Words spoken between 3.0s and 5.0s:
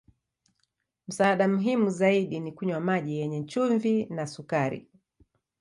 yenye chumvi na sukari.